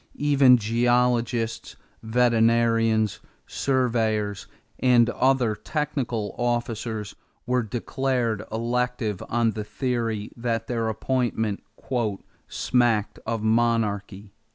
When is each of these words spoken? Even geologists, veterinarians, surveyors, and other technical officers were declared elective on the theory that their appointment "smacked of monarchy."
Even 0.17 0.57
geologists, 0.57 1.75
veterinarians, 2.01 3.19
surveyors, 3.45 4.47
and 4.79 5.11
other 5.11 5.53
technical 5.53 6.33
officers 6.39 7.13
were 7.45 7.61
declared 7.61 8.43
elective 8.51 9.21
on 9.29 9.51
the 9.51 9.63
theory 9.63 10.31
that 10.35 10.65
their 10.65 10.89
appointment 10.89 11.61
"smacked 12.47 13.19
of 13.27 13.43
monarchy." 13.43 14.33